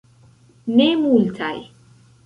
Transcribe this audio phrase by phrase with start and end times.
[0.79, 1.55] Ne multaj.